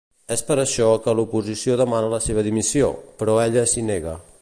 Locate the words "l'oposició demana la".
1.19-2.23